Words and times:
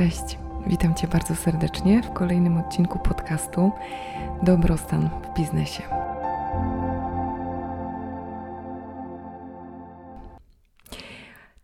Cześć, 0.00 0.38
witam 0.66 0.94
Cię 0.94 1.08
bardzo 1.08 1.36
serdecznie 1.36 2.02
w 2.02 2.12
kolejnym 2.12 2.56
odcinku 2.56 2.98
podcastu 2.98 3.72
Dobrostan 4.42 5.10
w 5.22 5.38
biznesie. 5.38 5.82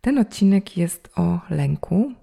Ten 0.01 0.17
odcinek 0.17 0.77
jest 0.77 1.09
o 1.15 1.39
lęku 1.49 2.13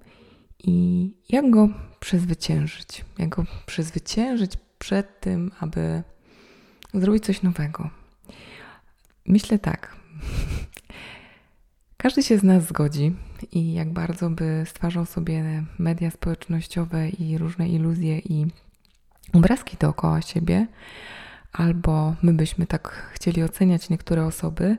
i 0.64 1.10
jak 1.28 1.50
go 1.50 1.68
przezwyciężyć. 2.00 3.04
Jak 3.18 3.28
go 3.28 3.44
przezwyciężyć 3.66 4.52
przed 4.78 5.20
tym, 5.20 5.50
aby 5.60 6.02
zrobić 6.94 7.24
coś 7.24 7.42
nowego. 7.42 7.90
Myślę 9.26 9.58
tak. 9.58 9.96
Każdy 11.96 12.22
się 12.22 12.38
z 12.38 12.42
nas 12.42 12.64
zgodzi 12.64 13.12
i 13.52 13.72
jak 13.72 13.92
bardzo 13.92 14.30
by 14.30 14.62
stwarzał 14.66 15.06
sobie 15.06 15.64
media 15.78 16.10
społecznościowe 16.10 17.08
i 17.08 17.38
różne 17.38 17.68
iluzje 17.68 18.18
i 18.18 18.46
obrazki 19.32 19.76
dookoła 19.76 20.22
siebie, 20.22 20.66
albo 21.52 22.14
my 22.22 22.32
byśmy 22.32 22.66
tak 22.66 23.10
chcieli 23.12 23.42
oceniać 23.42 23.90
niektóre 23.90 24.24
osoby, 24.26 24.76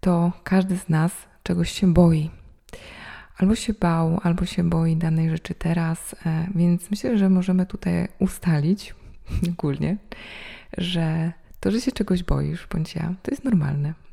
to 0.00 0.32
każdy 0.44 0.78
z 0.78 0.88
nas 0.88 1.12
czegoś 1.42 1.70
się 1.70 1.92
boi. 1.94 2.30
Albo 3.38 3.54
się 3.54 3.72
bał, 3.72 4.20
albo 4.22 4.46
się 4.46 4.70
boi 4.70 4.96
danej 4.96 5.30
rzeczy 5.30 5.54
teraz, 5.54 6.14
e, 6.26 6.46
więc 6.54 6.90
myślę, 6.90 7.18
że 7.18 7.28
możemy 7.28 7.66
tutaj 7.66 8.08
ustalić 8.18 8.94
ogólnie, 9.58 9.96
że 10.78 11.32
to, 11.60 11.70
że 11.70 11.80
się 11.80 11.92
czegoś 11.92 12.22
boisz, 12.22 12.66
bądź 12.72 12.94
ja, 12.94 13.14
to 13.22 13.30
jest 13.30 13.44
normalne 13.44 14.07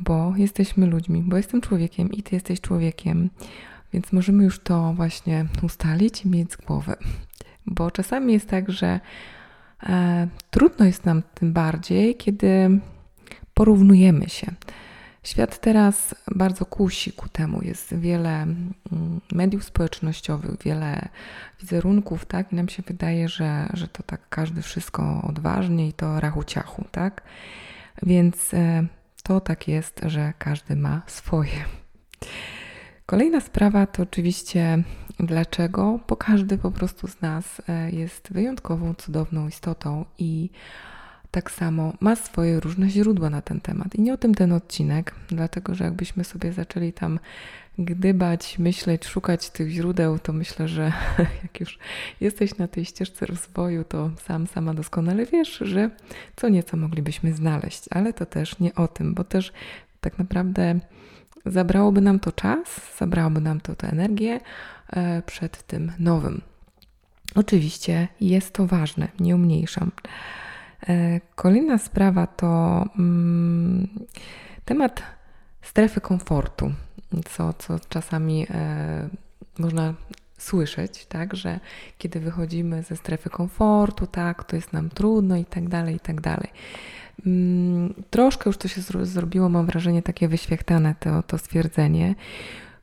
bo 0.00 0.32
jesteśmy 0.36 0.86
ludźmi, 0.86 1.22
bo 1.22 1.36
jestem 1.36 1.60
człowiekiem 1.60 2.12
i 2.12 2.22
ty 2.22 2.36
jesteś 2.36 2.60
człowiekiem, 2.60 3.30
więc 3.92 4.12
możemy 4.12 4.44
już 4.44 4.58
to 4.58 4.92
właśnie 4.92 5.46
ustalić 5.62 6.24
i 6.24 6.28
mieć 6.28 6.52
z 6.52 6.56
głowy. 6.56 6.94
Bo 7.66 7.90
czasami 7.90 8.32
jest 8.32 8.48
tak, 8.48 8.70
że 8.70 9.00
e, 9.82 10.28
trudno 10.50 10.84
jest 10.84 11.04
nam 11.04 11.22
tym 11.34 11.52
bardziej, 11.52 12.16
kiedy 12.16 12.80
porównujemy 13.54 14.28
się. 14.28 14.46
Świat 15.22 15.60
teraz 15.60 16.14
bardzo 16.34 16.66
kusi 16.66 17.12
ku 17.12 17.28
temu. 17.28 17.62
Jest 17.62 17.94
wiele 17.94 18.42
mm, 18.42 18.70
mediów 19.32 19.64
społecznościowych, 19.64 20.62
wiele 20.62 21.08
wizerunków, 21.60 22.24
tak? 22.24 22.52
I 22.52 22.56
nam 22.56 22.68
się 22.68 22.82
wydaje, 22.86 23.28
że, 23.28 23.68
że 23.74 23.88
to 23.88 24.02
tak 24.02 24.20
każdy 24.28 24.62
wszystko 24.62 25.22
odważnie 25.28 25.88
i 25.88 25.92
to 25.92 26.20
rachu 26.20 26.44
ciachu, 26.44 26.84
tak? 26.92 27.22
Więc 28.02 28.54
e, 28.54 28.86
to 29.22 29.40
tak 29.40 29.68
jest, 29.68 30.00
że 30.06 30.32
każdy 30.38 30.76
ma 30.76 31.02
swoje. 31.06 31.64
Kolejna 33.06 33.40
sprawa 33.40 33.86
to 33.86 34.02
oczywiście 34.02 34.82
dlaczego, 35.20 36.00
bo 36.08 36.16
każdy 36.16 36.58
po 36.58 36.70
prostu 36.70 37.08
z 37.08 37.20
nas 37.20 37.62
e, 37.68 37.90
jest 37.90 38.32
wyjątkową, 38.32 38.94
cudowną 38.94 39.48
istotą 39.48 40.04
i 40.18 40.50
tak 41.30 41.50
samo 41.50 41.92
ma 42.00 42.16
swoje 42.16 42.60
różne 42.60 42.90
źródła 42.90 43.30
na 43.30 43.42
ten 43.42 43.60
temat. 43.60 43.94
I 43.94 44.02
nie 44.02 44.14
o 44.14 44.16
tym 44.16 44.34
ten 44.34 44.52
odcinek, 44.52 45.14
dlatego 45.28 45.74
że 45.74 45.84
jakbyśmy 45.84 46.24
sobie 46.24 46.52
zaczęli 46.52 46.92
tam 46.92 47.18
gdybać, 47.78 48.58
myśleć, 48.58 49.06
szukać 49.06 49.50
tych 49.50 49.70
źródeł, 49.70 50.18
to 50.18 50.32
myślę, 50.32 50.68
że 50.68 50.92
jak 51.42 51.60
już 51.60 51.78
jesteś 52.20 52.58
na 52.58 52.68
tej 52.68 52.84
ścieżce 52.84 53.26
rozwoju, 53.26 53.84
to 53.84 54.10
sam, 54.24 54.46
sama 54.46 54.74
doskonale 54.74 55.26
wiesz, 55.26 55.58
że 55.60 55.90
co 56.36 56.48
nieco 56.48 56.76
moglibyśmy 56.76 57.32
znaleźć, 57.32 57.84
ale 57.90 58.12
to 58.12 58.26
też 58.26 58.58
nie 58.58 58.74
o 58.74 58.88
tym, 58.88 59.14
bo 59.14 59.24
też 59.24 59.52
tak 60.00 60.18
naprawdę 60.18 60.80
zabrałoby 61.46 62.00
nam 62.00 62.20
to 62.20 62.32
czas, 62.32 62.96
zabrałoby 62.98 63.40
nam 63.40 63.60
to 63.60 63.74
tę 63.74 63.88
energię 63.88 64.40
e, 64.90 65.22
przed 65.22 65.62
tym 65.62 65.92
nowym. 65.98 66.40
Oczywiście 67.34 68.08
jest 68.20 68.52
to 68.52 68.66
ważne, 68.66 69.08
nie 69.20 69.34
umniejszam. 69.34 69.92
E, 70.88 71.20
kolejna 71.34 71.78
sprawa 71.78 72.26
to 72.26 72.84
mm, 72.98 73.88
temat 74.64 75.02
strefy 75.62 76.00
komfortu 76.00 76.72
co, 77.20 77.52
co 77.52 77.78
czasami 77.88 78.46
e, 78.50 79.08
można 79.58 79.94
słyszeć, 80.38 81.06
tak, 81.06 81.36
że 81.36 81.60
kiedy 81.98 82.20
wychodzimy 82.20 82.82
ze 82.82 82.96
strefy 82.96 83.30
komfortu, 83.30 84.06
tak, 84.06 84.44
to 84.44 84.56
jest 84.56 84.72
nam 84.72 84.90
trudno 84.90 85.36
i 85.36 85.44
tak 85.44 85.68
dalej, 85.68 85.96
i 85.96 86.00
tak 86.00 86.20
dalej. 86.20 86.50
Mm, 87.26 87.94
troszkę 88.10 88.50
już 88.50 88.58
to 88.58 88.68
się 88.68 88.80
zrobiło, 89.02 89.48
mam 89.48 89.66
wrażenie, 89.66 90.02
takie 90.02 90.28
wyświechtane 90.28 90.94
to, 91.00 91.22
to 91.22 91.38
stwierdzenie, 91.38 92.14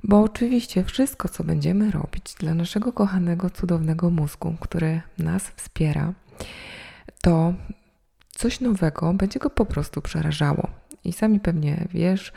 bo 0.03 0.21
oczywiście 0.21 0.83
wszystko, 0.83 1.29
co 1.29 1.43
będziemy 1.43 1.91
robić 1.91 2.35
dla 2.39 2.53
naszego 2.53 2.93
kochanego, 2.93 3.49
cudownego 3.49 4.09
mózgu, 4.09 4.55
który 4.59 5.01
nas 5.17 5.47
wspiera, 5.47 6.13
to 7.21 7.53
coś 8.29 8.59
nowego 8.59 9.13
będzie 9.13 9.39
go 9.39 9.49
po 9.49 9.65
prostu 9.65 10.01
przerażało. 10.01 10.69
I 11.03 11.13
sami 11.13 11.39
pewnie 11.39 11.87
wiesz, 11.91 12.33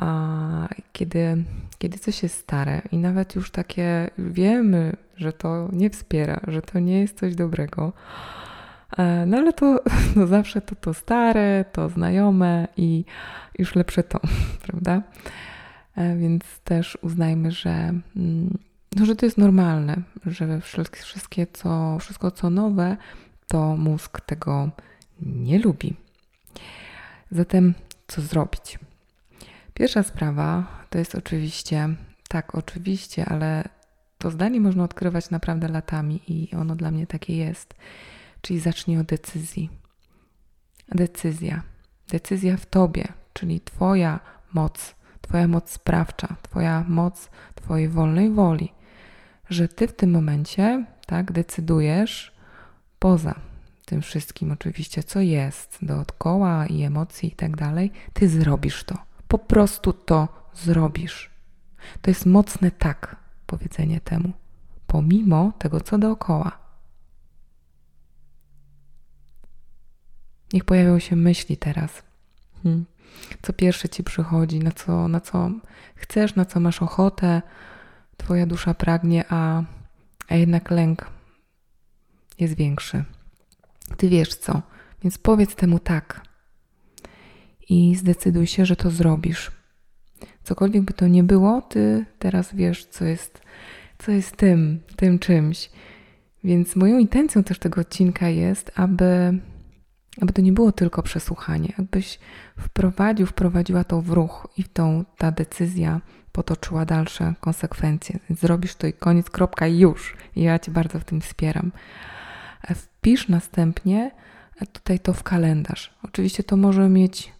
a 0.00 0.68
kiedy, 0.92 1.44
kiedy 1.78 1.98
coś 1.98 2.22
jest 2.22 2.38
stare 2.38 2.82
i 2.92 2.96
nawet 2.96 3.34
już 3.34 3.50
takie 3.50 4.10
wiemy, 4.18 4.96
że 5.16 5.32
to 5.32 5.68
nie 5.72 5.90
wspiera, 5.90 6.40
że 6.48 6.62
to 6.62 6.78
nie 6.78 7.00
jest 7.00 7.18
coś 7.18 7.34
dobrego, 7.34 7.92
e, 8.98 9.26
no 9.26 9.36
ale 9.36 9.52
to 9.52 9.80
no 10.16 10.26
zawsze 10.26 10.60
to 10.60 10.74
to 10.74 10.94
stare, 10.94 11.64
to 11.72 11.88
znajome 11.88 12.68
i 12.76 13.04
już 13.58 13.74
lepsze 13.74 14.02
to, 14.02 14.20
prawda? 14.66 15.02
E, 15.96 16.16
więc 16.16 16.44
też 16.64 16.98
uznajmy, 17.02 17.50
że, 17.50 17.70
mm, 18.16 18.58
no, 18.96 19.06
że 19.06 19.16
to 19.16 19.26
jest 19.26 19.38
normalne, 19.38 19.96
że 20.26 20.60
wszystkie 20.60 21.46
co, 21.52 21.98
wszystko 21.98 22.30
co 22.30 22.50
nowe, 22.50 22.96
to 23.48 23.76
mózg 23.76 24.20
tego 24.20 24.70
nie 25.22 25.58
lubi. 25.58 25.96
Zatem 27.30 27.74
co 28.06 28.22
zrobić? 28.22 28.78
Pierwsza 29.74 30.02
sprawa 30.02 30.66
to 30.90 30.98
jest 30.98 31.14
oczywiście, 31.14 31.88
tak, 32.28 32.54
oczywiście, 32.54 33.26
ale 33.26 33.64
to 34.18 34.30
zdanie 34.30 34.60
można 34.60 34.84
odkrywać 34.84 35.30
naprawdę 35.30 35.68
latami 35.68 36.20
i 36.28 36.54
ono 36.56 36.76
dla 36.76 36.90
mnie 36.90 37.06
takie 37.06 37.36
jest. 37.36 37.74
Czyli 38.40 38.60
zacznij 38.60 38.98
od 38.98 39.06
decyzji. 39.06 39.70
Decyzja. 40.88 41.62
Decyzja 42.08 42.56
w 42.56 42.66
tobie, 42.66 43.04
czyli 43.32 43.60
Twoja 43.60 44.20
moc, 44.52 44.94
Twoja 45.20 45.48
moc 45.48 45.70
sprawcza, 45.70 46.36
Twoja 46.42 46.84
moc 46.88 47.30
Twojej 47.54 47.88
wolnej 47.88 48.30
woli, 48.30 48.72
że 49.50 49.68
Ty 49.68 49.88
w 49.88 49.96
tym 49.96 50.10
momencie, 50.10 50.84
tak, 51.06 51.32
decydujesz 51.32 52.34
poza 52.98 53.34
tym 53.84 54.02
wszystkim, 54.02 54.52
oczywiście, 54.52 55.02
co 55.02 55.20
jest 55.20 55.78
dookoła 55.82 56.66
i 56.66 56.82
emocji 56.82 57.28
i 57.28 57.36
tak 57.36 57.56
dalej, 57.56 57.92
Ty 58.12 58.28
zrobisz 58.28 58.84
to 58.84 59.09
po 59.30 59.38
prostu 59.38 59.92
to 59.92 60.28
zrobisz. 60.54 61.30
To 62.02 62.10
jest 62.10 62.26
mocne 62.26 62.70
tak, 62.70 63.16
powiedzenie 63.46 64.00
temu, 64.00 64.32
pomimo 64.86 65.52
tego, 65.58 65.80
co 65.80 65.98
dookoła. 65.98 66.58
Niech 70.52 70.64
pojawią 70.64 70.98
się 70.98 71.16
myśli 71.16 71.56
teraz. 71.56 72.02
Hmm. 72.62 72.84
Co 73.42 73.52
pierwsze 73.52 73.88
ci 73.88 74.04
przychodzi, 74.04 74.58
na 74.58 74.72
co, 74.72 75.08
na 75.08 75.20
co 75.20 75.50
chcesz, 75.94 76.34
na 76.34 76.44
co 76.44 76.60
masz 76.60 76.82
ochotę, 76.82 77.42
twoja 78.16 78.46
dusza 78.46 78.74
pragnie, 78.74 79.24
a, 79.28 79.62
a 80.28 80.34
jednak 80.34 80.70
lęk 80.70 81.10
jest 82.38 82.54
większy. 82.54 83.04
Ty 83.96 84.08
wiesz 84.08 84.34
co, 84.34 84.62
więc 85.02 85.18
powiedz 85.18 85.54
temu 85.54 85.78
tak 85.78 86.29
i 87.70 87.96
zdecyduj 87.96 88.46
się, 88.46 88.66
że 88.66 88.76
to 88.76 88.90
zrobisz. 88.90 89.50
Cokolwiek 90.42 90.82
by 90.82 90.92
to 90.92 91.08
nie 91.08 91.24
było, 91.24 91.62
ty 91.62 92.04
teraz 92.18 92.54
wiesz, 92.54 92.84
co 92.84 93.04
jest, 93.04 93.42
co 93.98 94.12
jest 94.12 94.36
tym, 94.36 94.80
tym 94.96 95.18
czymś. 95.18 95.70
Więc 96.44 96.76
moją 96.76 96.98
intencją 96.98 97.44
też 97.44 97.58
tego 97.58 97.80
odcinka 97.80 98.28
jest, 98.28 98.72
aby, 98.74 99.38
aby 100.20 100.32
to 100.32 100.42
nie 100.42 100.52
było 100.52 100.72
tylko 100.72 101.02
przesłuchanie, 101.02 101.72
jakbyś 101.78 102.18
wprowadził, 102.58 103.26
wprowadziła 103.26 103.84
to 103.84 104.02
w 104.02 104.10
ruch 104.10 104.48
i 104.56 104.64
tą, 104.64 105.04
ta 105.18 105.32
decyzja 105.32 106.00
potoczyła 106.32 106.84
dalsze 106.84 107.34
konsekwencje. 107.40 108.18
Zrobisz 108.30 108.74
to 108.74 108.86
i 108.86 108.92
koniec, 108.92 109.30
kropka 109.30 109.66
i 109.66 109.78
już. 109.78 110.16
Ja 110.36 110.58
Cię 110.58 110.72
bardzo 110.72 111.00
w 111.00 111.04
tym 111.04 111.20
wspieram. 111.20 111.72
Wpisz 112.74 113.28
następnie 113.28 114.10
tutaj 114.72 114.98
to 114.98 115.12
w 115.12 115.22
kalendarz. 115.22 115.94
Oczywiście 116.02 116.44
to 116.44 116.56
może 116.56 116.88
mieć 116.88 117.32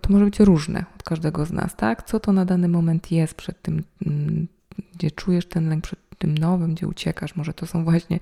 to 0.00 0.12
może 0.12 0.24
być 0.24 0.40
różne 0.40 0.84
od 0.94 1.02
każdego 1.02 1.46
z 1.46 1.52
nas, 1.52 1.76
tak? 1.76 2.02
Co 2.02 2.20
to 2.20 2.32
na 2.32 2.44
dany 2.44 2.68
moment 2.68 3.12
jest 3.12 3.34
przed 3.34 3.62
tym, 3.62 3.82
mm, 4.06 4.48
gdzie 4.94 5.10
czujesz 5.10 5.46
ten 5.46 5.68
lęk 5.68 5.84
przed 5.84 5.98
tym 6.22 6.38
nowym, 6.38 6.74
gdzie 6.74 6.86
uciekasz. 6.86 7.36
Może 7.36 7.54
to 7.54 7.66
są 7.66 7.84
właśnie 7.84 8.18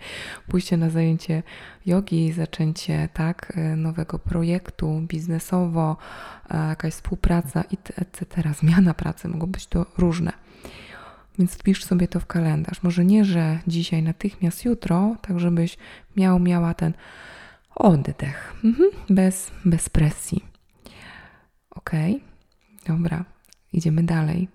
pójście 0.48 0.76
na 0.76 0.90
zajęcie 0.90 1.42
jogi, 1.86 2.32
zaczęcie 2.32 3.08
tak, 3.14 3.52
e, 3.56 3.76
nowego 3.76 4.18
projektu 4.18 5.00
biznesowo, 5.08 5.96
e, 6.50 6.56
jakaś 6.68 6.92
współpraca 6.92 7.64
etc. 7.96 8.54
Zmiana 8.58 8.94
pracy, 8.94 9.28
mogą 9.28 9.46
być 9.46 9.66
to 9.66 9.86
różne. 9.98 10.32
Więc 11.38 11.54
wpisz 11.54 11.84
sobie 11.84 12.08
to 12.08 12.20
w 12.20 12.26
kalendarz. 12.26 12.82
Może 12.82 13.04
nie, 13.04 13.24
że 13.24 13.58
dzisiaj, 13.66 14.02
natychmiast 14.02 14.64
jutro, 14.64 15.16
tak 15.22 15.40
żebyś 15.40 15.78
miał, 16.16 16.38
miała 16.38 16.74
ten 16.74 16.92
oddech. 17.74 18.54
Mhm. 18.64 18.90
Bez, 19.10 19.50
bez 19.64 19.88
presji. 19.88 20.49
Ok, 21.70 21.90
dobra, 22.86 23.24
idziemy 23.72 24.02
dalej. 24.02 24.48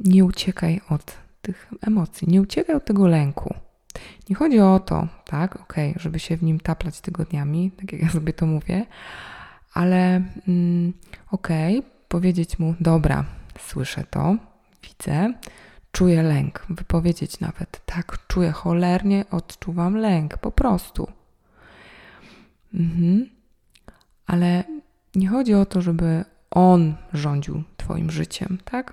Nie 0.00 0.24
uciekaj 0.24 0.80
od 0.90 1.16
tych 1.42 1.72
emocji, 1.80 2.28
nie 2.28 2.40
uciekaj 2.40 2.76
od 2.76 2.84
tego 2.84 3.06
lęku. 3.06 3.54
Nie 4.28 4.36
chodzi 4.36 4.60
o 4.60 4.80
to, 4.80 5.08
tak, 5.24 5.56
ok, 5.56 5.74
żeby 5.96 6.18
się 6.18 6.36
w 6.36 6.42
nim 6.42 6.60
taplać 6.60 7.00
tygodniami, 7.00 7.70
tak 7.70 7.92
jak 7.92 8.02
ja 8.02 8.10
sobie 8.10 8.32
to 8.32 8.46
mówię, 8.46 8.86
ale 9.72 10.22
mm, 10.48 10.92
ok, 11.30 11.48
powiedzieć 12.08 12.58
mu, 12.58 12.74
dobra, 12.80 13.24
słyszę 13.58 14.04
to, 14.10 14.36
widzę, 14.82 15.32
czuję 15.92 16.22
lęk, 16.22 16.66
wypowiedzieć 16.70 17.40
nawet, 17.40 17.82
tak, 17.86 18.18
czuję 18.28 18.52
cholernie, 18.52 19.24
odczuwam 19.30 19.96
lęk, 19.96 20.38
po 20.38 20.52
prostu. 20.52 21.08
Mhm. 22.74 23.30
Ale 24.26 24.64
nie 25.16 25.28
chodzi 25.28 25.54
o 25.54 25.66
to, 25.66 25.82
żeby 25.82 26.24
on 26.50 26.94
rządził 27.12 27.62
Twoim 27.76 28.10
życiem, 28.10 28.58
tak? 28.64 28.92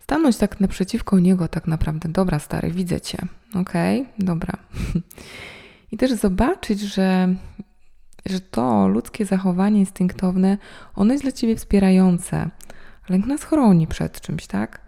Stanąć 0.00 0.36
tak 0.36 0.60
naprzeciwko 0.60 1.18
niego, 1.18 1.48
tak 1.48 1.66
naprawdę, 1.66 2.08
dobra, 2.08 2.38
stary, 2.38 2.70
widzę 2.70 3.00
cię, 3.00 3.18
okej, 3.54 4.00
okay? 4.00 4.12
dobra. 4.18 4.52
I 5.92 5.96
też 5.96 6.12
zobaczyć, 6.12 6.80
że, 6.80 7.34
że 8.26 8.40
to 8.40 8.88
ludzkie 8.88 9.26
zachowanie 9.26 9.80
instynktowne, 9.80 10.58
ono 10.94 11.12
jest 11.12 11.24
dla 11.24 11.32
ciebie 11.32 11.56
wspierające. 11.56 12.50
Lęk 13.08 13.26
nas 13.26 13.44
chroni 13.44 13.86
przed 13.86 14.20
czymś, 14.20 14.46
tak? 14.46 14.80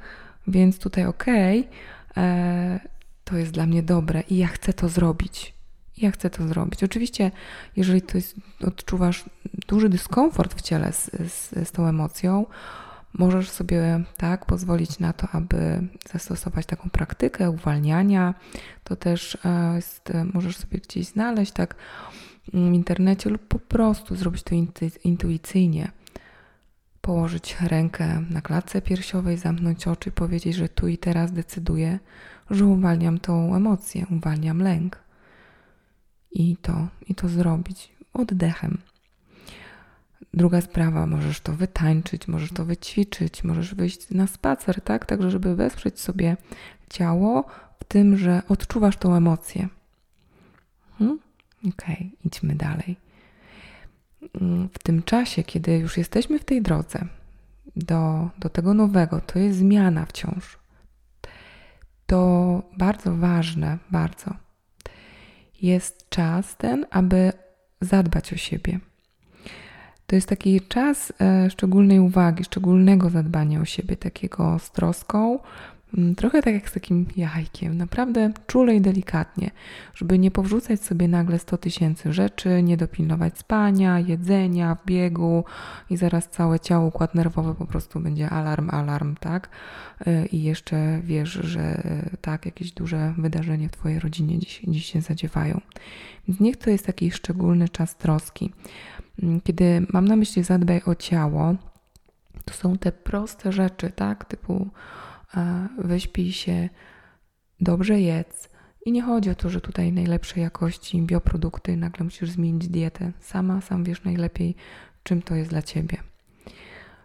Więc 0.46 0.78
tutaj, 0.78 1.06
okej, 1.06 1.60
okay, 1.60 2.24
e, 2.24 2.80
to 3.24 3.36
jest 3.36 3.52
dla 3.52 3.66
mnie 3.66 3.82
dobre 3.82 4.20
i 4.20 4.36
ja 4.36 4.46
chcę 4.46 4.72
to 4.72 4.88
zrobić. 4.88 5.55
Ja 5.98 6.10
chcę 6.10 6.30
to 6.30 6.48
zrobić. 6.48 6.84
Oczywiście, 6.84 7.30
jeżeli 7.76 8.02
to 8.02 8.18
jest, 8.18 8.36
odczuwasz 8.66 9.24
duży 9.68 9.88
dyskomfort 9.88 10.54
w 10.54 10.62
ciele 10.62 10.92
z, 10.92 11.10
z, 11.32 11.68
z 11.68 11.72
tą 11.72 11.86
emocją, 11.86 12.46
możesz 13.18 13.50
sobie 13.50 14.04
tak 14.16 14.46
pozwolić 14.46 14.98
na 14.98 15.12
to, 15.12 15.28
aby 15.32 15.88
zastosować 16.12 16.66
taką 16.66 16.90
praktykę 16.90 17.50
uwalniania. 17.50 18.34
To 18.84 18.96
też 18.96 19.38
e, 19.44 19.74
jest, 19.76 20.10
e, 20.10 20.24
możesz 20.24 20.56
sobie 20.56 20.78
gdzieś 20.78 21.06
znaleźć 21.06 21.52
tak 21.52 21.74
w 22.52 22.56
internecie 22.56 23.30
lub 23.30 23.46
po 23.48 23.58
prostu 23.58 24.16
zrobić 24.16 24.42
to 24.42 24.54
intuicyjnie. 25.04 25.90
Położyć 27.00 27.56
rękę 27.60 28.22
na 28.30 28.40
klatce 28.40 28.82
piersiowej, 28.82 29.36
zamknąć 29.36 29.88
oczy 29.88 30.10
powiedzieć, 30.10 30.56
że 30.56 30.68
tu 30.68 30.88
i 30.88 30.98
teraz 30.98 31.32
decyduję, 31.32 31.98
że 32.50 32.66
uwalniam 32.66 33.18
tą 33.18 33.56
emocję, 33.56 34.06
uwalniam 34.10 34.58
lęk. 34.58 35.05
I 36.38 36.56
to, 36.56 36.88
i 37.08 37.14
to 37.14 37.28
zrobić 37.28 37.92
oddechem. 38.12 38.78
Druga 40.34 40.60
sprawa, 40.60 41.06
możesz 41.06 41.40
to 41.40 41.52
wytańczyć, 41.52 42.28
możesz 42.28 42.52
to 42.52 42.64
wyćwiczyć, 42.64 43.44
możesz 43.44 43.74
wyjść 43.74 44.10
na 44.10 44.26
spacer, 44.26 44.80
tak? 44.80 45.06
Także, 45.06 45.30
żeby 45.30 45.56
wesprzeć 45.56 46.00
sobie 46.00 46.36
ciało 46.90 47.44
w 47.80 47.84
tym, 47.84 48.16
że 48.16 48.42
odczuwasz 48.48 48.96
tą 48.96 49.14
emocję. 49.14 49.68
Hmm? 50.98 51.18
Okej, 51.58 51.96
okay, 51.96 52.10
idźmy 52.24 52.54
dalej. 52.54 52.96
Mm, 54.40 54.68
w 54.68 54.78
tym 54.78 55.02
czasie, 55.02 55.42
kiedy 55.42 55.78
już 55.78 55.96
jesteśmy 55.96 56.38
w 56.38 56.44
tej 56.44 56.62
drodze 56.62 57.06
do, 57.76 58.30
do 58.38 58.48
tego 58.48 58.74
nowego, 58.74 59.20
to 59.20 59.38
jest 59.38 59.58
zmiana 59.58 60.06
wciąż. 60.06 60.58
To 62.06 62.62
bardzo 62.78 63.16
ważne, 63.16 63.78
bardzo. 63.90 64.45
Jest 65.62 66.10
czas 66.10 66.56
ten, 66.56 66.86
aby 66.90 67.32
zadbać 67.80 68.32
o 68.32 68.36
siebie. 68.36 68.80
To 70.06 70.16
jest 70.16 70.28
taki 70.28 70.60
czas 70.60 71.12
e, 71.20 71.50
szczególnej 71.50 72.00
uwagi, 72.00 72.44
szczególnego 72.44 73.10
zadbania 73.10 73.60
o 73.60 73.64
siebie, 73.64 73.96
takiego 73.96 74.58
z 74.58 74.70
troską, 74.70 75.38
trochę 76.16 76.42
tak 76.42 76.54
jak 76.54 76.68
z 76.68 76.72
takim 76.72 77.06
jajkiem, 77.16 77.76
naprawdę 77.76 78.32
czule 78.46 78.74
i 78.74 78.80
delikatnie, 78.80 79.50
żeby 79.94 80.18
nie 80.18 80.30
powrzucać 80.30 80.82
sobie 80.82 81.08
nagle 81.08 81.38
100 81.38 81.56
tysięcy 81.58 82.12
rzeczy, 82.12 82.62
nie 82.62 82.76
dopilnować 82.76 83.38
spania, 83.38 84.00
jedzenia, 84.00 84.74
w 84.74 84.86
biegu 84.86 85.44
i 85.90 85.96
zaraz 85.96 86.28
całe 86.28 86.60
ciało, 86.60 86.86
układ 86.86 87.14
nerwowy 87.14 87.54
po 87.54 87.66
prostu 87.66 88.00
będzie 88.00 88.30
alarm, 88.30 88.70
alarm, 88.70 89.16
tak? 89.20 89.48
E, 90.06 90.26
I 90.26 90.42
jeszcze 90.42 91.00
wiesz, 91.04 91.30
że 91.30 91.60
e, 91.60 92.16
tak, 92.20 92.46
jakieś 92.46 92.72
duże 92.72 93.14
wydarzenie 93.18 93.68
w 93.68 93.72
Twojej 93.72 94.00
rodzinie 94.00 94.38
dziś, 94.38 94.62
dziś 94.68 94.86
się 94.86 95.00
zadziewają. 95.00 95.60
Więc 96.28 96.40
niech 96.40 96.56
to 96.56 96.70
jest 96.70 96.86
taki 96.86 97.10
szczególny 97.10 97.68
czas 97.68 97.96
troski. 97.96 98.52
Mm, 99.22 99.40
kiedy 99.40 99.86
mam 99.92 100.08
na 100.08 100.16
myśli 100.16 100.42
zadbaj 100.42 100.82
o 100.86 100.94
ciało, 100.94 101.54
to 102.44 102.54
są 102.54 102.78
te 102.78 102.92
proste 102.92 103.52
rzeczy, 103.52 103.90
tak? 103.90 104.24
Typu 104.24 104.68
wyśpij 105.78 106.32
się, 106.32 106.68
dobrze 107.60 108.00
jedz. 108.00 108.48
I 108.86 108.92
nie 108.92 109.02
chodzi 109.02 109.30
o 109.30 109.34
to, 109.34 109.50
że 109.50 109.60
tutaj 109.60 109.92
najlepszej 109.92 110.42
jakości 110.42 111.02
bioprodukty, 111.02 111.76
nagle 111.76 112.04
musisz 112.04 112.30
zmienić 112.30 112.68
dietę. 112.68 113.12
Sama, 113.20 113.60
sam 113.60 113.84
wiesz 113.84 114.04
najlepiej, 114.04 114.54
czym 115.02 115.22
to 115.22 115.34
jest 115.34 115.50
dla 115.50 115.62
ciebie. 115.62 115.96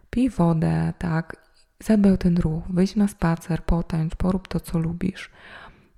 Pij 0.09 0.29
wodę, 0.29 0.94
tak? 0.97 1.35
Zadbaj 1.79 2.12
o 2.12 2.18
ten 2.18 2.38
ruch, 2.38 2.63
wyjdź 2.69 2.95
na 2.95 3.07
spacer, 3.07 3.63
potańcz, 3.63 4.15
porób 4.15 4.47
to, 4.47 4.59
co 4.59 4.79
lubisz. 4.79 5.31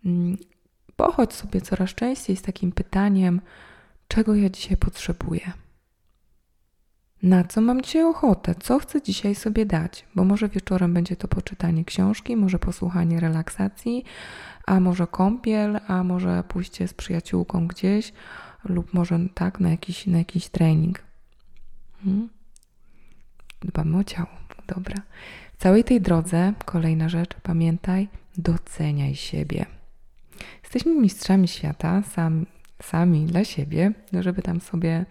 Mm, 0.05 0.37
pochodź 0.95 1.33
sobie 1.33 1.61
coraz 1.61 1.89
częściej 1.89 2.35
z 2.35 2.41
takim 2.41 2.71
pytaniem, 2.71 3.41
czego 4.07 4.35
ja 4.35 4.49
dzisiaj 4.49 4.77
potrzebuję. 4.77 5.51
Na 7.23 7.43
co 7.43 7.61
mam 7.61 7.81
dzisiaj 7.81 8.03
ochotę? 8.03 8.55
Co 8.55 8.79
chcę 8.79 9.01
dzisiaj 9.01 9.35
sobie 9.35 9.65
dać? 9.65 10.05
Bo 10.15 10.23
może 10.23 10.49
wieczorem 10.49 10.93
będzie 10.93 11.15
to 11.15 11.27
poczytanie 11.27 11.85
książki, 11.85 12.35
może 12.35 12.59
posłuchanie 12.59 13.19
relaksacji, 13.19 14.03
a 14.67 14.79
może 14.79 15.07
kąpiel, 15.07 15.79
a 15.87 16.03
może 16.03 16.43
pójście 16.47 16.87
z 16.87 16.93
przyjaciółką 16.93 17.67
gdzieś, 17.67 18.13
lub 18.63 18.93
może 18.93 19.19
tak 19.33 19.59
na 19.59 19.69
jakiś, 19.69 20.07
na 20.07 20.17
jakiś 20.17 20.49
trening. 20.49 21.03
Hmm? 22.03 22.29
Dbamy 23.61 23.97
o 23.97 24.03
ciało. 24.03 24.29
Dobra. 24.67 24.95
W 25.53 25.61
całej 25.61 25.83
tej 25.83 26.01
drodze, 26.01 26.53
kolejna 26.65 27.09
rzecz, 27.09 27.29
pamiętaj, 27.43 28.07
doceniaj 28.37 29.15
siebie. 29.15 29.65
Jesteśmy 30.63 30.95
mistrzami 30.95 31.47
świata, 31.47 32.01
sam, 32.01 32.45
sami 32.81 33.25
dla 33.25 33.43
siebie, 33.43 33.91
żeby 34.13 34.41
tam 34.41 34.61
sobie 34.61 35.05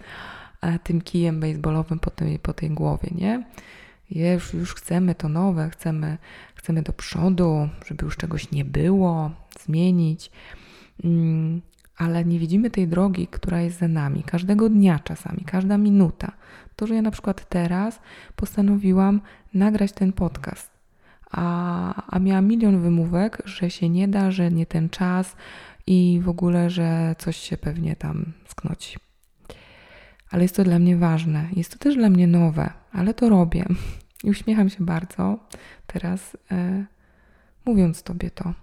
tym 0.82 1.00
kijem 1.00 1.40
baseballowym 1.40 1.98
po 1.98 2.10
tej, 2.10 2.38
po 2.38 2.52
tej 2.52 2.70
głowie, 2.70 3.08
nie? 3.14 3.44
Już, 4.10 4.54
już 4.54 4.74
chcemy 4.74 5.14
to 5.14 5.28
nowe, 5.28 5.70
chcemy, 5.70 6.18
chcemy 6.54 6.82
do 6.82 6.92
przodu, 6.92 7.68
żeby 7.86 8.04
już 8.04 8.16
czegoś 8.16 8.50
nie 8.50 8.64
było, 8.64 9.30
zmienić, 9.60 10.30
mm, 11.04 11.60
ale 11.96 12.24
nie 12.24 12.38
widzimy 12.38 12.70
tej 12.70 12.88
drogi, 12.88 13.26
która 13.26 13.60
jest 13.60 13.78
za 13.78 13.88
nami, 13.88 14.22
każdego 14.22 14.68
dnia 14.68 14.98
czasami, 14.98 15.44
każda 15.44 15.78
minuta. 15.78 16.32
To, 16.76 16.86
że 16.86 16.94
ja 16.94 17.02
na 17.02 17.10
przykład 17.10 17.48
teraz 17.48 18.00
postanowiłam 18.36 19.20
nagrać 19.54 19.92
ten 19.92 20.12
podcast, 20.12 20.70
a, 21.30 22.06
a 22.06 22.18
miałam 22.18 22.46
milion 22.46 22.80
wymówek, 22.80 23.42
że 23.44 23.70
się 23.70 23.88
nie 23.88 24.08
da, 24.08 24.30
że 24.30 24.50
nie 24.50 24.66
ten 24.66 24.88
czas 24.88 25.36
i 25.86 26.20
w 26.22 26.28
ogóle, 26.28 26.70
że 26.70 27.16
coś 27.18 27.36
się 27.36 27.56
pewnie 27.56 27.96
tam 27.96 28.32
sknoci 28.46 28.98
ale 30.32 30.42
jest 30.42 30.56
to 30.56 30.64
dla 30.64 30.78
mnie 30.78 30.96
ważne. 30.96 31.48
Jest 31.56 31.72
to 31.72 31.78
też 31.78 31.96
dla 31.96 32.10
mnie 32.10 32.26
nowe, 32.26 32.70
ale 32.92 33.14
to 33.14 33.28
robię. 33.28 33.66
I 34.24 34.30
uśmiecham 34.30 34.70
się 34.70 34.84
bardzo 34.84 35.38
teraz, 35.86 36.36
e, 36.50 36.84
mówiąc 37.64 38.02
Tobie 38.02 38.30
to. 38.30 38.54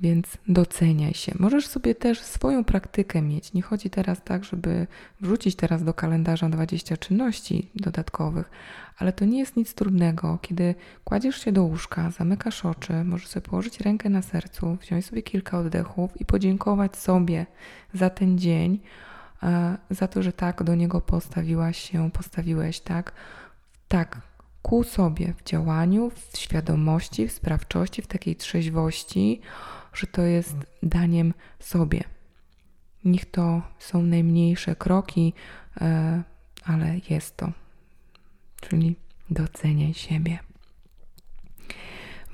Więc 0.00 0.38
doceniaj 0.48 1.14
się. 1.14 1.32
Możesz 1.38 1.66
sobie 1.66 1.94
też 1.94 2.20
swoją 2.20 2.64
praktykę 2.64 3.22
mieć. 3.22 3.52
Nie 3.52 3.62
chodzi 3.62 3.90
teraz 3.90 4.22
tak, 4.24 4.44
żeby 4.44 4.86
wrzucić 5.20 5.56
teraz 5.56 5.84
do 5.84 5.94
kalendarza 5.94 6.48
20 6.48 6.96
czynności 6.96 7.70
dodatkowych, 7.74 8.50
ale 8.98 9.12
to 9.12 9.24
nie 9.24 9.38
jest 9.38 9.56
nic 9.56 9.74
trudnego. 9.74 10.38
Kiedy 10.42 10.74
kładziesz 11.04 11.44
się 11.44 11.52
do 11.52 11.64
łóżka, 11.64 12.10
zamykasz 12.10 12.64
oczy, 12.64 13.04
możesz 13.04 13.28
sobie 13.28 13.46
położyć 13.46 13.80
rękę 13.80 14.08
na 14.08 14.22
sercu, 14.22 14.78
wziąć 14.80 15.06
sobie 15.06 15.22
kilka 15.22 15.58
oddechów 15.58 16.20
i 16.20 16.24
podziękować 16.24 16.96
sobie 16.96 17.46
za 17.94 18.10
ten 18.10 18.38
dzień, 18.38 18.80
za 19.90 20.08
to, 20.08 20.22
że 20.22 20.32
tak 20.32 20.62
do 20.62 20.74
niego 20.74 21.00
postawiłaś 21.00 21.90
się, 21.90 22.10
postawiłeś, 22.10 22.80
tak? 22.80 23.12
Tak, 23.88 24.20
ku 24.62 24.84
sobie 24.84 25.32
w 25.36 25.42
działaniu, 25.44 26.10
w 26.10 26.38
świadomości, 26.38 27.28
w 27.28 27.32
sprawczości, 27.32 28.02
w 28.02 28.06
takiej 28.06 28.36
trzeźwości, 28.36 29.40
że 29.92 30.06
to 30.06 30.22
jest 30.22 30.56
daniem 30.82 31.34
sobie. 31.60 32.04
Niech 33.04 33.30
to 33.30 33.62
są 33.78 34.02
najmniejsze 34.02 34.76
kroki, 34.76 35.32
e, 35.80 36.22
ale 36.64 37.00
jest 37.10 37.36
to. 37.36 37.52
Czyli 38.60 38.96
doceniaj 39.30 39.94
siebie. 39.94 40.38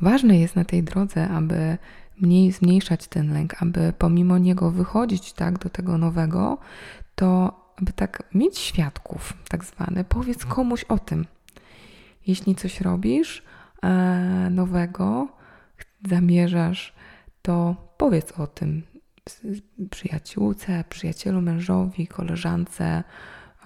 ważne 0.00 0.38
jest 0.38 0.56
na 0.56 0.64
tej 0.64 0.82
drodze, 0.82 1.28
aby 1.28 1.78
mniej 2.20 2.52
zmniejszać 2.52 3.08
ten 3.08 3.32
lęk, 3.32 3.62
aby 3.62 3.92
pomimo 3.98 4.38
niego 4.38 4.70
wychodzić 4.70 5.32
tak 5.32 5.58
do 5.58 5.70
tego 5.70 5.98
nowego, 5.98 6.58
to 7.14 7.60
aby 7.76 7.92
tak 7.92 8.22
mieć 8.34 8.58
świadków, 8.58 9.32
tak 9.48 9.64
zwane. 9.64 10.04
Powiedz 10.04 10.44
komuś 10.44 10.84
o 10.84 10.98
tym. 10.98 11.26
Jeśli 12.26 12.54
coś 12.54 12.80
robisz 12.80 13.42
e, 13.82 14.48
nowego, 14.50 15.28
zamierzasz, 16.08 16.94
to 17.42 17.76
powiedz 17.96 18.32
o 18.32 18.46
tym 18.46 18.82
przyjaciółce, 19.90 20.84
przyjacielu, 20.88 21.42
mężowi, 21.42 22.06
koleżance, 22.06 23.04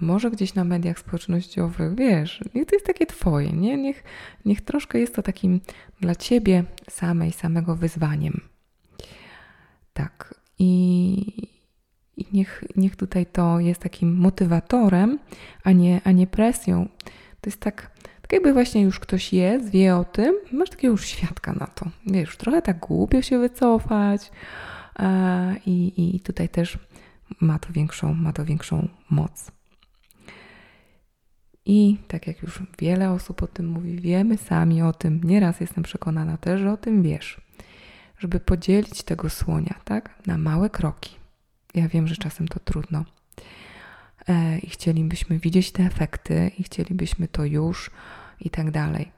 a 0.00 0.04
może 0.04 0.30
gdzieś 0.30 0.54
na 0.54 0.64
mediach 0.64 0.98
społecznościowych, 0.98 1.94
wiesz, 1.94 2.44
niech 2.54 2.66
to 2.66 2.76
jest 2.76 2.86
takie 2.86 3.06
twoje, 3.06 3.52
nie? 3.52 3.76
Niech, 3.76 4.04
niech 4.44 4.60
troszkę 4.60 4.98
jest 4.98 5.14
to 5.14 5.22
takim 5.22 5.60
dla 6.00 6.14
ciebie 6.14 6.64
samej, 6.90 7.32
samego 7.32 7.76
wyzwaniem. 7.76 8.40
Tak. 9.92 10.34
I, 10.58 11.48
i 12.16 12.26
niech, 12.32 12.64
niech 12.76 12.96
tutaj 12.96 13.26
to 13.26 13.60
jest 13.60 13.80
takim 13.80 14.16
motywatorem, 14.16 15.18
a 15.64 15.72
nie, 15.72 16.00
a 16.04 16.12
nie 16.12 16.26
presją. 16.26 16.88
To 17.40 17.50
jest 17.50 17.60
tak, 17.60 17.90
tak 18.22 18.32
jakby 18.32 18.52
właśnie 18.52 18.82
już 18.82 19.00
ktoś 19.00 19.32
jest, 19.32 19.70
wie 19.70 19.96
o 19.96 20.04
tym, 20.04 20.34
masz 20.52 20.70
takiego 20.70 20.92
już 20.92 21.06
świadka 21.06 21.52
na 21.52 21.66
to. 21.66 21.86
Wiesz, 22.06 22.36
trochę 22.36 22.62
tak 22.62 22.78
głupio 22.78 23.22
się 23.22 23.38
wycofać 23.38 24.30
i, 25.66 25.92
i 26.16 26.20
tutaj 26.20 26.48
też 26.48 26.78
ma 27.40 27.58
to 27.58 27.72
większą, 27.72 28.14
ma 28.14 28.32
to 28.32 28.44
większą 28.44 28.88
moc. 29.10 29.57
I 31.70 31.96
tak 32.08 32.26
jak 32.26 32.42
już 32.42 32.62
wiele 32.78 33.10
osób 33.10 33.42
o 33.42 33.46
tym 33.46 33.66
mówi, 33.66 33.96
wiemy 34.00 34.36
sami 34.36 34.82
o 34.82 34.92
tym, 34.92 35.20
nieraz 35.24 35.60
jestem 35.60 35.84
przekonana 35.84 36.36
też, 36.36 36.60
że 36.60 36.72
o 36.72 36.76
tym 36.76 37.02
wiesz, 37.02 37.40
żeby 38.18 38.40
podzielić 38.40 39.02
tego 39.02 39.30
słonia, 39.30 39.74
tak, 39.84 40.26
na 40.26 40.38
małe 40.38 40.70
kroki. 40.70 41.16
Ja 41.74 41.88
wiem, 41.88 42.08
że 42.08 42.16
czasem 42.16 42.48
to 42.48 42.60
trudno. 42.60 43.04
E, 44.28 44.58
I 44.58 44.70
chcielibyśmy 44.70 45.38
widzieć 45.38 45.72
te 45.72 45.82
efekty, 45.82 46.50
i 46.58 46.62
chcielibyśmy 46.62 47.28
to 47.28 47.44
już, 47.44 47.90
i 48.40 48.50
tak 48.50 48.70
dalej. 48.70 49.12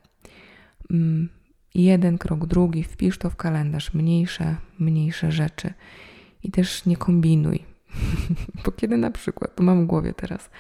Mm, 0.91 1.29
jeden 1.75 2.19
krok, 2.19 2.47
drugi, 2.47 2.85
wpisz 2.85 3.19
to 3.19 3.31
w 3.31 3.37
kalendarz, 3.37 3.95
mniejsze, 3.95 4.57
mniejsze 4.79 5.33
rzeczy. 5.33 5.73
I 6.43 6.51
też 6.51 6.87
nie 6.87 6.97
kombinuj. 6.97 7.70
Bo 8.65 8.73
kiedy 8.73 8.97
na 8.97 9.11
przykład, 9.11 9.55
to 9.55 9.63
mam 9.63 9.85
w 9.85 9.87
głowie 9.87 10.15
teraz, 10.15 10.51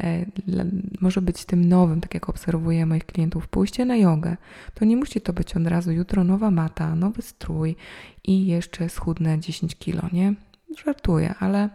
e, 0.00 0.26
może 1.00 1.22
być 1.22 1.44
tym 1.44 1.68
nowym, 1.68 2.00
tak 2.00 2.14
jak 2.14 2.28
obserwuję 2.28 2.86
moich 2.86 3.06
klientów, 3.06 3.48
pójście 3.48 3.84
na 3.84 3.96
jogę, 3.96 4.36
to 4.74 4.84
nie 4.84 4.96
musi 4.96 5.20
to 5.20 5.32
być 5.32 5.56
od 5.56 5.66
razu 5.66 5.92
jutro 5.92 6.24
nowa 6.24 6.50
mata, 6.50 6.94
nowy 6.94 7.22
strój 7.22 7.76
i 8.24 8.46
jeszcze 8.46 8.88
schudnę 8.88 9.38
10 9.40 9.76
kilo, 9.76 10.02
nie? 10.12 10.34
Żartuję, 10.84 11.34
ale, 11.38 11.68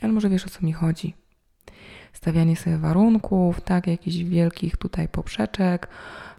ale 0.00 0.12
może 0.12 0.28
wiesz 0.28 0.46
o 0.46 0.50
co 0.50 0.66
mi 0.66 0.72
chodzi. 0.72 1.14
Stawianie 2.12 2.56
sobie 2.56 2.78
warunków, 2.78 3.60
tak, 3.60 3.86
jakichś 3.86 4.16
wielkich 4.16 4.76
tutaj 4.76 5.08
poprzeczek, 5.08 5.88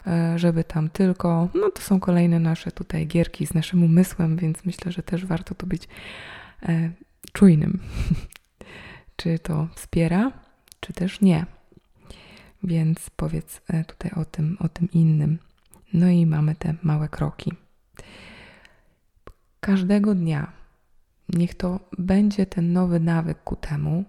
e, 0.06 0.38
żeby 0.38 0.64
tam 0.64 0.88
tylko, 0.90 1.48
no 1.54 1.70
to 1.70 1.82
są 1.82 2.00
kolejne 2.00 2.40
nasze 2.40 2.72
tutaj 2.72 3.06
gierki 3.06 3.46
z 3.46 3.54
naszym 3.54 3.82
umysłem, 3.82 4.36
więc 4.36 4.64
myślę, 4.64 4.92
że 4.92 5.02
też 5.02 5.26
warto 5.26 5.54
to 5.54 5.66
być 5.66 5.88
e, 6.62 6.90
czujnym. 7.32 7.80
czy 9.16 9.38
to 9.38 9.68
wspiera, 9.74 10.32
czy 10.80 10.92
też 10.92 11.20
nie. 11.20 11.46
Więc 12.62 13.10
powiedz 13.10 13.60
e, 13.68 13.84
tutaj 13.84 14.10
o 14.10 14.24
tym, 14.24 14.56
o 14.60 14.68
tym 14.68 14.88
innym. 14.92 15.38
No 15.92 16.08
i 16.08 16.26
mamy 16.26 16.54
te 16.54 16.74
małe 16.82 17.08
kroki. 17.08 17.52
Każdego 19.60 20.14
dnia 20.14 20.52
niech 21.28 21.54
to 21.54 21.80
będzie 21.98 22.46
ten 22.46 22.72
nowy 22.72 23.00
nawyk 23.00 23.42
ku 23.44 23.56
temu. 23.56 24.04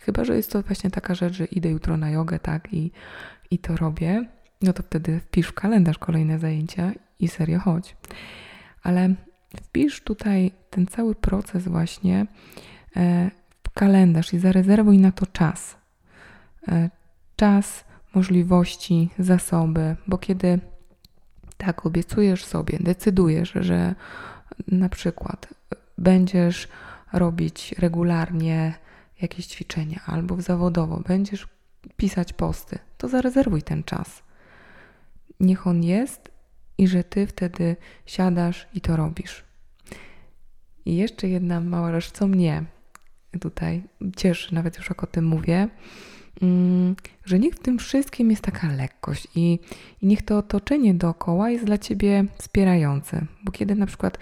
Chyba, 0.00 0.24
że 0.24 0.36
jest 0.36 0.52
to 0.52 0.62
właśnie 0.62 0.90
taka 0.90 1.14
rzecz, 1.14 1.34
że 1.34 1.44
idę 1.44 1.70
jutro 1.70 1.96
na 1.96 2.10
jogę, 2.10 2.38
tak, 2.38 2.72
i, 2.72 2.90
i 3.50 3.58
to 3.58 3.76
robię, 3.76 4.28
no 4.62 4.72
to 4.72 4.82
wtedy 4.82 5.20
wpisz 5.20 5.46
w 5.46 5.52
kalendarz 5.52 5.98
kolejne 5.98 6.38
zajęcia 6.38 6.92
i 7.18 7.28
serio 7.28 7.58
chodź. 7.60 7.96
Ale 8.82 9.14
wpisz 9.62 10.00
tutaj 10.00 10.52
ten 10.70 10.86
cały 10.86 11.14
proces 11.14 11.68
właśnie 11.68 12.26
e, 12.96 13.30
w 13.64 13.70
kalendarz 13.70 14.34
i 14.34 14.38
zarezerwuj 14.38 14.98
na 14.98 15.12
to 15.12 15.26
czas. 15.26 15.76
E, 16.68 16.90
czas, 17.36 17.84
możliwości, 18.14 19.10
zasoby, 19.18 19.96
bo 20.06 20.18
kiedy 20.18 20.58
tak 21.56 21.86
obiecujesz 21.86 22.44
sobie, 22.44 22.78
decydujesz, 22.80 23.52
że 23.54 23.94
na 24.68 24.88
przykład 24.88 25.48
będziesz 25.98 26.68
robić 27.12 27.74
regularnie 27.78 28.74
jakieś 29.20 29.46
ćwiczenia 29.46 30.00
albo 30.06 30.40
zawodowo 30.40 31.00
będziesz 31.00 31.48
pisać 31.96 32.32
posty, 32.32 32.78
to 32.98 33.08
zarezerwuj 33.08 33.62
ten 33.62 33.84
czas. 33.84 34.22
Niech 35.40 35.66
on 35.66 35.82
jest 35.82 36.33
i 36.78 36.88
że 36.88 37.04
ty 37.04 37.26
wtedy 37.26 37.76
siadasz 38.06 38.66
i 38.74 38.80
to 38.80 38.96
robisz. 38.96 39.44
I 40.86 40.96
jeszcze 40.96 41.28
jedna 41.28 41.60
mała 41.60 41.92
rzecz, 41.92 42.10
co 42.10 42.26
mnie 42.26 42.64
tutaj 43.40 43.82
cieszy, 44.16 44.54
nawet 44.54 44.76
już 44.76 44.88
jak 44.88 45.04
o 45.04 45.06
tym 45.06 45.24
mówię, 45.24 45.68
mm, 46.42 46.96
że 47.24 47.38
niech 47.38 47.54
w 47.54 47.58
tym 47.58 47.78
wszystkim 47.78 48.30
jest 48.30 48.42
taka 48.42 48.72
lekkość 48.72 49.28
i, 49.34 49.58
niech 50.02 50.22
to 50.22 50.38
otoczenie 50.38 50.94
dookoła 50.94 51.50
jest 51.50 51.64
dla 51.64 51.78
ciebie 51.78 52.24
wspierające. 52.38 53.26
Bo 53.44 53.52
kiedy 53.52 53.74
na 53.74 53.86
przykład 53.86 54.18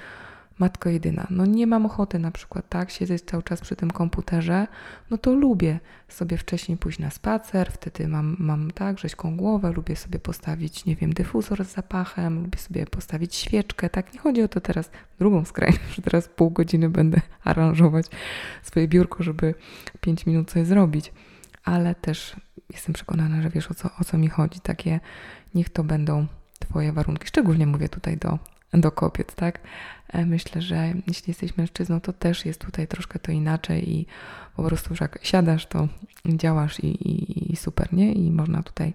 matko 0.59 0.89
jedyna. 0.89 1.27
No 1.31 1.47
nie 1.47 1.67
mam 1.67 1.87
ochoty 1.87 2.19
na 2.19 2.31
przykład 2.31 2.69
tak 2.69 2.91
siedzieć 2.91 3.23
cały 3.23 3.43
czas 3.43 3.61
przy 3.61 3.77
tym 3.77 3.91
komputerze, 3.91 4.67
no 5.11 5.19
to 5.19 5.35
lubię 5.35 5.81
sobie 6.09 6.37
wcześniej 6.37 6.79
pójść 6.79 6.99
na 6.99 7.11
spacer, 7.11 7.73
wtedy 7.73 8.09
mam, 8.09 8.37
mam 8.39 8.71
tak 8.71 8.99
rzeźką 8.99 9.37
głowę, 9.37 9.73
lubię 9.73 9.97
sobie 9.97 10.19
postawić, 10.19 10.85
nie 10.85 10.97
wiem, 10.97 11.13
dyfuzor 11.13 11.65
z 11.65 11.75
zapachem, 11.75 12.43
lubię 12.43 12.59
sobie 12.59 12.87
postawić 12.87 13.35
świeczkę, 13.35 13.91
tak? 13.91 14.15
Nie 14.15 14.21
chodzi 14.21 14.43
o 14.43 14.49
to 14.49 14.61
teraz 14.61 14.91
drugą 15.19 15.45
skrajność, 15.45 15.95
że 15.97 16.03
teraz 16.03 16.29
pół 16.29 16.51
godziny 16.51 16.89
będę 16.89 17.21
aranżować 17.45 18.07
swoje 18.63 18.89
biurko, 18.89 19.23
żeby 19.23 19.55
pięć 20.01 20.27
minut 20.27 20.51
coś 20.51 20.67
zrobić, 20.67 21.13
ale 21.65 21.95
też 21.95 22.37
jestem 22.73 22.93
przekonana, 22.93 23.43
że 23.43 23.51
wiesz 23.51 23.71
o 23.71 23.75
co, 23.75 23.91
o 24.01 24.05
co 24.05 24.19
mi 24.19 24.29
chodzi, 24.29 24.61
takie 24.61 25.01
niech 25.55 25.69
to 25.71 25.85
będą 25.85 26.27
Twoje 26.69 26.93
warunki. 26.93 27.27
Szczególnie 27.29 27.67
mówię 27.67 27.89
tutaj 27.89 28.17
do 28.17 28.39
do 28.73 28.91
kobiet, 28.91 29.35
tak? 29.35 29.61
E, 30.09 30.27
myślę, 30.27 30.63
że 30.63 30.95
jeśli 31.07 31.31
jesteś 31.31 31.57
mężczyzną, 31.57 32.01
to 32.01 32.13
też 32.13 32.47
jest 32.47 32.61
tutaj 32.61 32.89
troszkę 32.89 33.19
to 33.19 33.33
inaczej 33.33 33.91
i 33.91 34.07
po 34.57 34.63
prostu 34.63 34.93
już 34.93 35.01
jak 35.01 35.19
siadasz, 35.23 35.67
to 35.67 35.89
działasz 36.27 36.81
i, 36.81 36.87
i, 36.87 37.53
i 37.53 37.57
super, 37.57 37.93
nie? 37.93 38.13
I 38.13 38.31
można 38.31 38.63
tutaj 38.63 38.95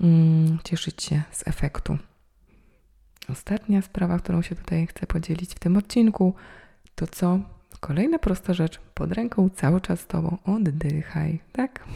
mm, 0.00 0.58
cieszyć 0.64 1.02
się 1.02 1.22
z 1.30 1.48
efektu. 1.48 1.98
Ostatnia 3.28 3.82
sprawa, 3.82 4.18
którą 4.18 4.42
się 4.42 4.54
tutaj 4.54 4.86
chcę 4.86 5.06
podzielić 5.06 5.54
w 5.54 5.58
tym 5.58 5.76
odcinku, 5.76 6.34
to 6.94 7.06
co? 7.06 7.38
Kolejna 7.80 8.18
prosta 8.18 8.54
rzecz, 8.54 8.80
pod 8.94 9.12
ręką 9.12 9.50
cały 9.50 9.80
czas 9.80 10.00
z 10.00 10.06
Tobą, 10.06 10.38
oddychaj, 10.44 11.40
tak? 11.52 11.84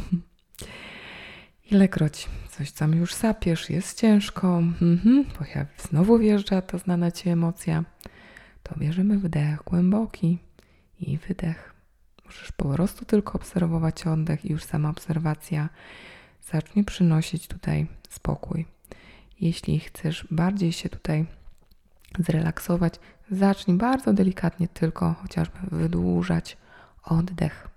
Ilekroć 1.73 2.29
coś 2.51 2.73
tam 2.73 2.95
już 2.95 3.15
sapiesz, 3.15 3.71
jest 3.71 4.01
ciężko, 4.01 4.59
mhm, 4.83 5.25
znowu 5.89 6.19
wjeżdża 6.19 6.63
ta 6.63 6.79
znana 6.79 7.11
Ci 7.11 7.29
emocja, 7.29 7.85
to 8.63 8.75
bierzemy 8.79 9.19
wdech 9.19 9.63
głęboki 9.65 10.39
i 11.01 11.19
wydech. 11.19 11.75
Możesz 12.25 12.53
po 12.53 12.65
prostu 12.69 13.05
tylko 13.05 13.33
obserwować 13.33 14.07
oddech 14.07 14.45
i 14.45 14.53
już 14.53 14.65
sama 14.65 14.91
obserwacja 14.91 15.69
zacznie 16.53 16.85
przynosić 16.85 17.49
tutaj 17.49 17.87
spokój. 18.09 18.67
Jeśli 19.41 19.81
chcesz 19.81 20.27
bardziej 20.31 20.73
się 20.73 20.89
tutaj 20.89 21.27
zrelaksować, 22.19 22.95
zacznij 23.31 23.77
bardzo 23.77 24.13
delikatnie 24.13 24.69
tylko 24.69 25.15
chociażby 25.23 25.59
wydłużać 25.71 26.57
oddech. 27.05 27.72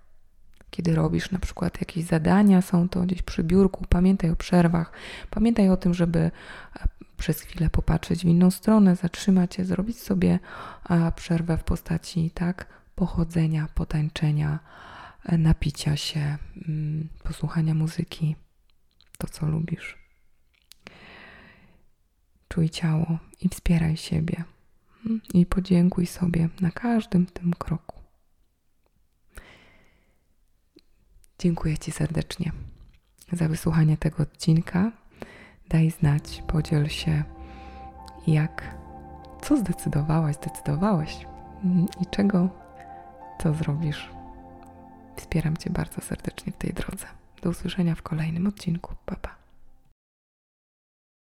Kiedy 0.75 0.95
robisz 0.95 1.31
na 1.31 1.39
przykład 1.39 1.81
jakieś 1.81 2.03
zadania, 2.05 2.61
są 2.61 2.89
to 2.89 3.01
gdzieś 3.01 3.21
przy 3.21 3.43
biurku, 3.43 3.85
pamiętaj 3.89 4.29
o 4.29 4.35
przerwach, 4.35 4.91
pamiętaj 5.29 5.69
o 5.69 5.77
tym, 5.77 5.93
żeby 5.93 6.19
e, 6.19 6.31
przez 7.17 7.41
chwilę 7.41 7.69
popatrzeć 7.69 8.21
w 8.21 8.25
inną 8.25 8.51
stronę, 8.51 8.95
zatrzymać 8.95 9.55
się, 9.55 9.65
zrobić 9.65 9.99
sobie 9.99 10.39
e, 10.89 11.11
przerwę 11.11 11.57
w 11.57 11.63
postaci 11.63 12.31
tak 12.31 12.65
pochodzenia, 12.95 13.67
potańczenia, 13.75 14.59
e, 15.25 15.37
napicia 15.37 15.97
się, 15.97 16.37
mm, 16.67 17.09
posłuchania 17.23 17.73
muzyki, 17.73 18.35
to 19.17 19.27
co 19.27 19.45
lubisz. 19.45 19.97
Czuj 22.47 22.69
ciało 22.69 23.19
i 23.41 23.49
wspieraj 23.49 23.97
siebie 23.97 24.43
mm, 25.05 25.21
i 25.33 25.45
podziękuj 25.45 26.05
sobie 26.05 26.49
na 26.61 26.71
każdym 26.71 27.25
tym 27.25 27.53
kroku. 27.53 27.84
Dziękuję 31.39 31.77
Ci 31.77 31.91
serdecznie 31.91 32.51
za 33.31 33.47
wysłuchanie 33.47 33.97
tego 33.97 34.23
odcinka. 34.23 34.91
Daj 35.69 35.91
znać, 35.91 36.43
podziel 36.47 36.89
się 36.89 37.23
jak, 38.27 38.75
co 39.41 39.57
zdecydowałaś, 39.57 40.35
zdecydowałeś 40.35 41.25
i 42.01 42.05
czego, 42.05 42.49
co 43.43 43.53
zrobisz. 43.53 44.09
Wspieram 45.15 45.57
Cię 45.57 45.69
bardzo 45.69 46.01
serdecznie 46.01 46.53
w 46.53 46.57
tej 46.57 46.73
drodze. 46.73 47.05
Do 47.41 47.49
usłyszenia 47.49 47.95
w 47.95 48.01
kolejnym 48.01 48.47
odcinku. 48.47 48.95
Pa, 49.05 49.15
pa. 49.15 49.44